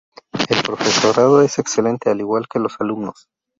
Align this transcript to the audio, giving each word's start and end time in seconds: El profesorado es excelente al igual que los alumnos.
El 0.49 0.63
profesorado 0.63 1.43
es 1.43 1.59
excelente 1.59 2.09
al 2.09 2.19
igual 2.21 2.47
que 2.49 2.57
los 2.57 2.75
alumnos. 2.81 3.27